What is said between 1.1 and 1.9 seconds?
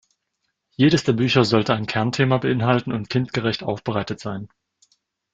Bücher sollte ein